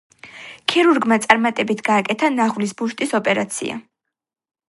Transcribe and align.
ქირურგმა 0.71 1.17
წარმატებით 1.25 1.83
გააკეთა 1.89 2.31
ნაღვლის 2.39 2.73
ბუშტის 2.81 3.13
ოპერაცია. 3.21 3.79